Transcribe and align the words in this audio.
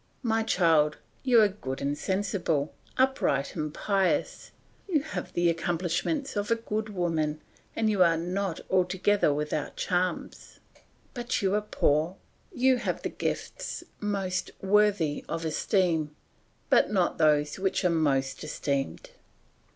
My 0.23 0.41
child, 0.41 0.97
you 1.21 1.39
are 1.43 1.47
good 1.47 1.79
and 1.79 1.95
sensible, 1.95 2.73
upright 2.97 3.55
and 3.55 3.71
pious, 3.71 4.49
you 4.89 5.01
have 5.01 5.31
the 5.33 5.47
accomplishments 5.47 6.35
of 6.35 6.49
a 6.49 6.55
good 6.55 6.89
woman 6.89 7.39
and 7.75 7.87
you 7.87 8.01
are 8.01 8.17
not 8.17 8.61
altogether 8.71 9.31
without 9.31 9.75
charms; 9.75 10.59
but 11.13 11.43
you 11.43 11.53
are 11.53 11.61
poor; 11.61 12.15
you 12.51 12.77
have 12.77 13.03
the 13.03 13.09
gifts 13.09 13.83
most 13.99 14.49
worthy 14.59 15.23
of 15.29 15.45
esteem, 15.45 16.15
but 16.71 16.89
not 16.91 17.19
those 17.19 17.59
which 17.59 17.85
are 17.85 17.91
most 17.91 18.43
esteemed. 18.43 19.11